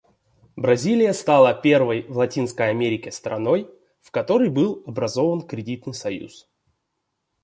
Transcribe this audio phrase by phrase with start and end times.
[0.55, 3.69] Бразилия стала первой в Латинской Америке страной,
[4.01, 6.49] в которой был образован кредитный союз.